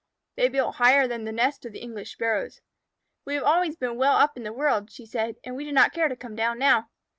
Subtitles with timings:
[0.35, 2.59] They built higher than the nest of the English Sparrows.
[3.23, 5.93] "We have always been well up in the world," she said, "and we do not
[5.93, 6.87] care to come down now."